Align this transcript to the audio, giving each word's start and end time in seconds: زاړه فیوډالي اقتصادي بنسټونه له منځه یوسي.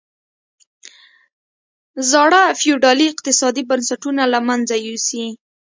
زاړه 2.11 2.43
فیوډالي 2.59 3.05
اقتصادي 3.13 3.63
بنسټونه 3.69 4.23
له 4.33 4.39
منځه 4.47 4.75
یوسي. 4.87 5.25